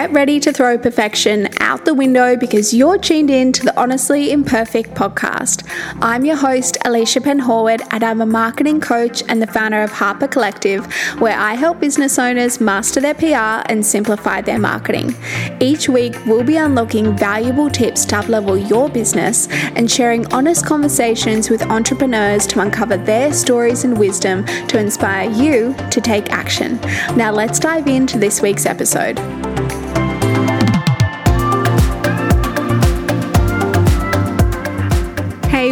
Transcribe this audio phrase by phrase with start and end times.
[0.00, 4.32] Get ready to throw perfection out the window because you're tuned in to the Honestly
[4.32, 5.62] Imperfect podcast.
[6.00, 10.26] I'm your host, Alicia Penhorwood, and I'm a marketing coach and the founder of Harper
[10.26, 10.90] Collective,
[11.20, 15.14] where I help business owners master their PR and simplify their marketing.
[15.60, 21.50] Each week, we'll be unlocking valuable tips to uplevel your business and sharing honest conversations
[21.50, 26.80] with entrepreneurs to uncover their stories and wisdom to inspire you to take action.
[27.16, 29.18] Now, let's dive into this week's episode.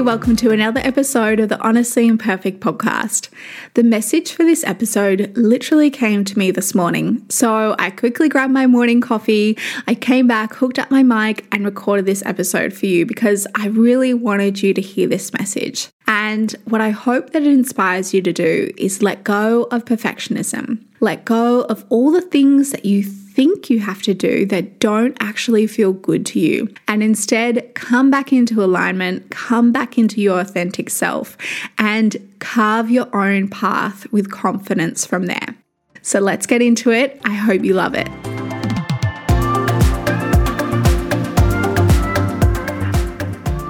[0.09, 3.29] Welcome to another episode of the Honestly Imperfect podcast.
[3.75, 7.27] The message for this episode literally came to me this morning.
[7.29, 11.63] So I quickly grabbed my morning coffee, I came back, hooked up my mic, and
[11.63, 15.91] recorded this episode for you because I really wanted you to hear this message.
[16.07, 20.83] And what I hope that it inspires you to do is let go of perfectionism.
[21.01, 23.03] Let go of all the things that you
[23.39, 26.69] think you have to do that don't actually feel good to you.
[26.89, 31.37] And instead, come back into alignment, come back into your authentic self,
[31.79, 35.55] and carve your own path with confidence from there.
[36.03, 37.21] So let's get into it.
[37.25, 38.09] I hope you love it.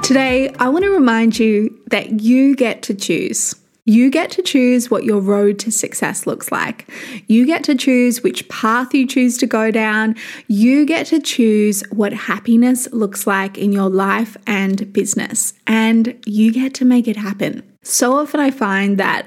[0.02, 3.54] Today, I want to remind you that you get to choose.
[3.88, 6.86] You get to choose what your road to success looks like.
[7.26, 10.14] You get to choose which path you choose to go down.
[10.46, 15.54] You get to choose what happiness looks like in your life and business.
[15.66, 17.62] And you get to make it happen.
[17.82, 19.26] So often I find that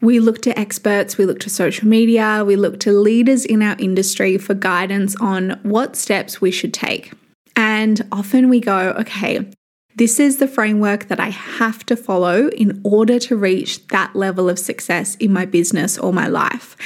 [0.00, 3.76] we look to experts, we look to social media, we look to leaders in our
[3.78, 7.12] industry for guidance on what steps we should take.
[7.54, 9.48] And often we go, okay,
[9.96, 14.48] this is the framework that I have to follow in order to reach that level
[14.48, 16.76] of success in my business or my life.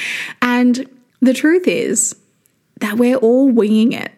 [0.41, 2.15] And the truth is
[2.79, 4.11] that we're all winging it.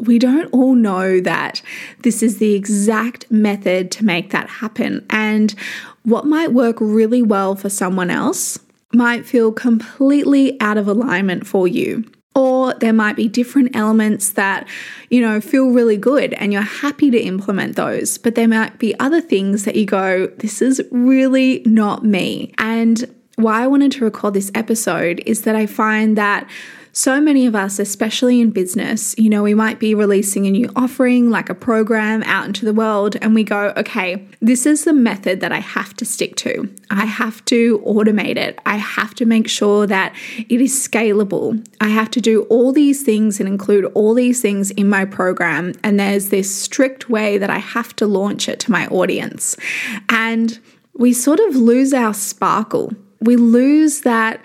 [0.00, 1.60] We don't all know that
[2.02, 5.04] this is the exact method to make that happen.
[5.10, 5.54] And
[6.04, 8.58] what might work really well for someone else
[8.94, 12.04] might feel completely out of alignment for you.
[12.38, 14.68] Or there might be different elements that,
[15.10, 18.16] you know, feel really good and you're happy to implement those.
[18.16, 22.54] But there might be other things that you go, this is really not me.
[22.56, 26.48] And why I wanted to record this episode is that I find that
[26.92, 30.70] so many of us, especially in business, you know, we might be releasing a new
[30.74, 34.92] offering like a program out into the world, and we go, okay, this is the
[34.92, 36.68] method that I have to stick to.
[36.90, 38.58] I have to automate it.
[38.66, 40.14] I have to make sure that
[40.48, 41.64] it is scalable.
[41.80, 45.74] I have to do all these things and include all these things in my program.
[45.82, 49.56] And there's this strict way that I have to launch it to my audience.
[50.08, 50.58] And
[50.94, 52.92] we sort of lose our sparkle.
[53.20, 54.40] We lose that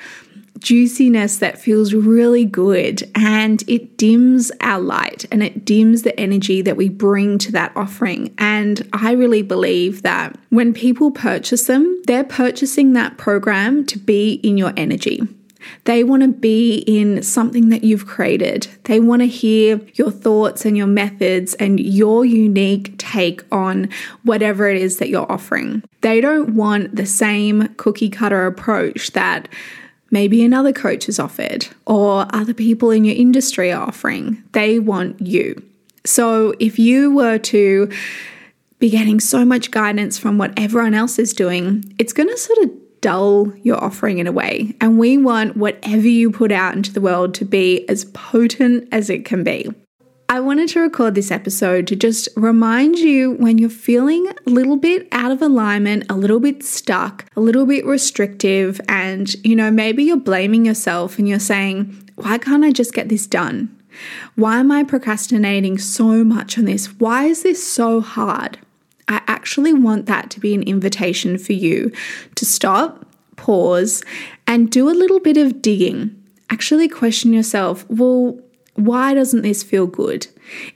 [0.63, 6.61] juiciness that feels really good and it dims our light and it dims the energy
[6.61, 8.33] that we bring to that offering.
[8.37, 14.35] And I really believe that when people purchase them, they're purchasing that program to be
[14.35, 15.21] in your energy.
[15.85, 18.67] They want to be in something that you've created.
[18.83, 23.89] They want to hear your thoughts and your methods and your unique take on
[24.23, 25.83] whatever it is that you're offering.
[26.01, 29.47] They don't want the same cookie cutter approach that
[30.13, 34.41] maybe another coach is offered or other people in your industry are offering.
[34.53, 35.61] They want you.
[36.05, 37.91] So if you were to
[38.77, 42.59] be getting so much guidance from what everyone else is doing, it's going to sort
[42.59, 42.69] of
[43.01, 44.75] dull your offering in a way.
[44.79, 49.09] And we want whatever you put out into the world to be as potent as
[49.09, 49.69] it can be.
[50.29, 54.77] I wanted to record this episode to just remind you when you're feeling a little
[54.77, 59.69] bit out of alignment, a little bit stuck, a little bit restrictive, and you know,
[59.69, 63.77] maybe you're blaming yourself and you're saying, Why can't I just get this done?
[64.35, 66.87] Why am I procrastinating so much on this?
[66.99, 68.57] Why is this so hard?
[69.07, 71.91] I actually want that to be an invitation for you
[72.35, 74.03] to stop, pause,
[74.47, 76.19] and do a little bit of digging.
[76.49, 78.39] Actually, question yourself well,
[78.75, 80.27] why doesn't this feel good?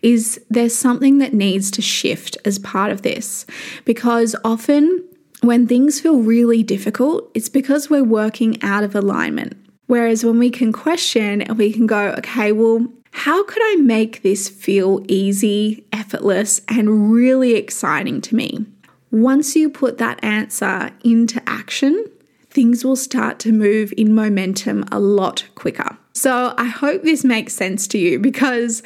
[0.01, 3.45] Is there something that needs to shift as part of this?
[3.85, 5.03] Because often
[5.41, 9.55] when things feel really difficult, it's because we're working out of alignment.
[9.87, 14.21] Whereas when we can question and we can go, okay, well, how could I make
[14.21, 18.65] this feel easy, effortless, and really exciting to me?
[19.11, 22.05] Once you put that answer into action,
[22.49, 25.97] things will start to move in momentum a lot quicker.
[26.17, 28.81] So I hope this makes sense to you because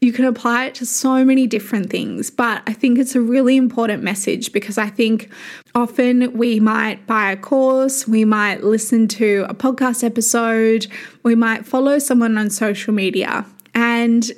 [0.00, 3.56] you can apply it to so many different things, but I think it's a really
[3.56, 5.28] important message because I think
[5.74, 10.86] often we might buy a course, we might listen to a podcast episode,
[11.24, 13.44] we might follow someone on social media.
[13.74, 14.30] And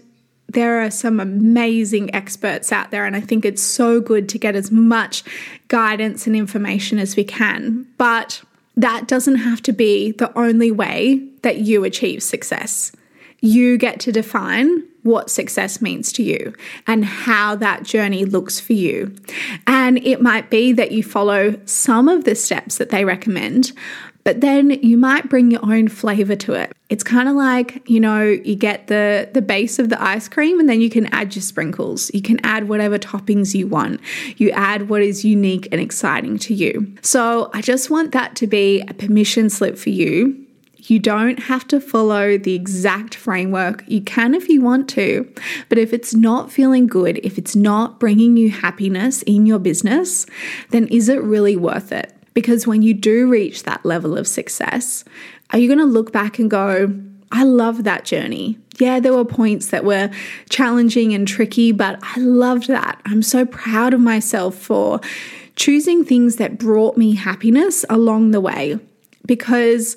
[0.49, 4.57] there are some amazing experts out there, and I think it's so good to get
[4.57, 5.25] as much
[5.69, 7.87] guidance and information as we can.
[7.99, 8.43] But
[8.77, 12.93] that doesn't have to be the only way that you achieve success.
[13.41, 16.55] You get to define what success means to you
[16.87, 19.15] and how that journey looks for you.
[19.67, 23.73] And it might be that you follow some of the steps that they recommend,
[24.25, 26.73] but then you might bring your own flavor to it.
[26.89, 30.61] It's kind of like, you know, you get the the base of the ice cream
[30.61, 32.11] and then you can add your sprinkles.
[32.13, 34.01] You can add whatever toppings you want.
[34.37, 36.95] You add what is unique and exciting to you.
[37.03, 40.47] So, I just want that to be a permission slip for you
[40.91, 43.85] you don't have to follow the exact framework.
[43.87, 45.33] You can if you want to,
[45.69, 50.27] but if it's not feeling good, if it's not bringing you happiness in your business,
[50.71, 52.13] then is it really worth it?
[52.35, 55.05] Because when you do reach that level of success,
[55.51, 56.95] are you going to look back and go,
[57.33, 58.59] I love that journey.
[58.79, 60.11] Yeah, there were points that were
[60.49, 63.01] challenging and tricky, but I loved that.
[63.05, 65.01] I'm so proud of myself for
[65.57, 68.79] choosing things that brought me happiness along the way
[69.27, 69.97] because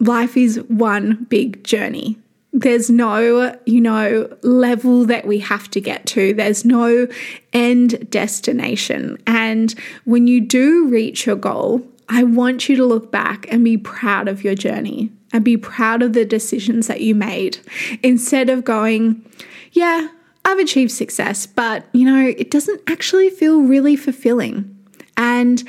[0.00, 2.18] life is one big journey.
[2.56, 6.32] There's no, you know, level that we have to get to.
[6.32, 7.08] There's no
[7.52, 9.18] end destination.
[9.26, 9.74] And
[10.04, 14.28] when you do reach your goal, I want you to look back and be proud
[14.28, 17.58] of your journey and be proud of the decisions that you made
[18.04, 19.28] instead of going,
[19.72, 20.08] yeah,
[20.44, 24.70] I've achieved success, but you know, it doesn't actually feel really fulfilling.
[25.16, 25.68] And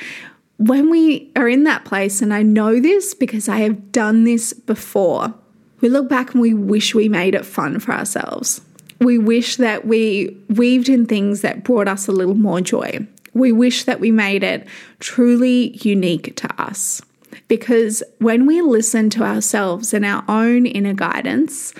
[0.57, 4.53] when we are in that place, and I know this because I have done this
[4.53, 5.33] before,
[5.81, 8.61] we look back and we wish we made it fun for ourselves.
[8.99, 13.05] We wish that we weaved in things that brought us a little more joy.
[13.33, 14.65] We wish that we made it
[14.99, 17.01] truly unique to us.
[17.47, 21.73] Because when we listen to ourselves and our own inner guidance,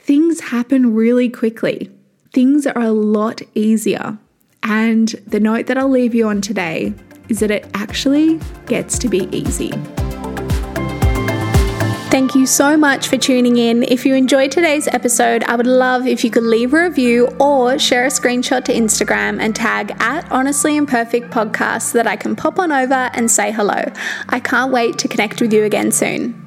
[0.00, 1.90] things happen really quickly.
[2.32, 4.18] Things are a lot easier.
[4.62, 6.92] And the note that I'll leave you on today
[7.28, 9.72] is that it actually gets to be easy.
[12.08, 13.82] Thank you so much for tuning in.
[13.82, 17.78] If you enjoyed today's episode, I would love if you could leave a review or
[17.80, 22.36] share a screenshot to Instagram and tag at Honestly Imperfect Podcast so that I can
[22.36, 23.92] pop on over and say hello.
[24.28, 26.45] I can't wait to connect with you again soon.